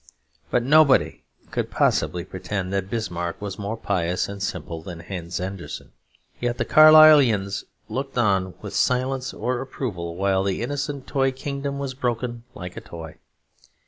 But 0.49 0.63
nobody 0.63 1.25
could 1.51 1.69
possibly 1.69 2.25
pretend 2.25 2.73
that 2.73 2.89
Bismarck 2.89 3.39
was 3.39 3.59
more 3.59 3.77
pious 3.77 4.27
and 4.27 4.41
simple 4.41 4.81
than 4.81 5.01
Hans 5.01 5.39
Andersen; 5.39 5.91
yet 6.39 6.57
the 6.57 6.65
Carlyleans 6.65 7.65
looked 7.87 8.17
on 8.17 8.55
with 8.63 8.73
silence 8.73 9.31
or 9.31 9.61
approval 9.61 10.15
while 10.15 10.43
the 10.43 10.63
innocent 10.63 11.05
toy 11.05 11.31
kingdom 11.31 11.77
was 11.77 11.93
broken 11.93 12.45
like 12.55 12.75
a 12.75 12.81
toy. 12.81 13.17